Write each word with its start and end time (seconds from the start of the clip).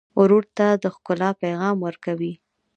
ورور 0.19 0.43
ته 0.57 0.67
د 0.83 0.83
ښکلا 0.95 1.29
پیغام 1.41 1.77
ورکوې. 1.85 2.33